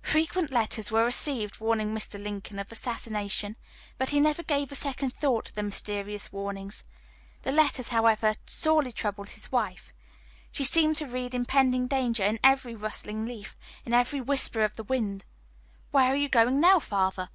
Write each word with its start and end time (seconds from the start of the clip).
Frequent 0.00 0.52
letters 0.52 0.90
were 0.90 1.04
received 1.04 1.60
warning 1.60 1.94
Mr. 1.94 2.18
Lincoln 2.18 2.58
of 2.58 2.72
assassination, 2.72 3.56
but 3.98 4.08
he 4.08 4.20
never 4.20 4.42
gave 4.42 4.72
a 4.72 4.74
second 4.74 5.12
thought 5.12 5.44
to 5.44 5.54
the 5.54 5.62
mysterious 5.62 6.32
warnings. 6.32 6.82
The 7.42 7.52
letters, 7.52 7.88
however, 7.88 8.36
sorely 8.46 8.90
troubled 8.90 9.28
his 9.28 9.52
wife. 9.52 9.92
She 10.50 10.64
seemed 10.64 10.96
to 10.96 11.06
read 11.06 11.34
impending 11.34 11.88
danger 11.88 12.22
in 12.24 12.40
every 12.42 12.74
rustling 12.74 13.26
leaf, 13.26 13.54
in 13.84 13.92
every 13.92 14.22
whisper 14.22 14.64
of 14.64 14.76
the 14.76 14.84
wind. 14.84 15.26
"Where 15.90 16.10
are 16.10 16.16
you 16.16 16.30
going 16.30 16.58
now, 16.58 16.78
father?" 16.78 17.28